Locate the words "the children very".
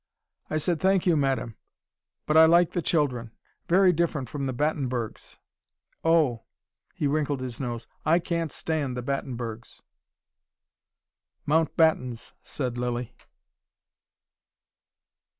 2.71-3.93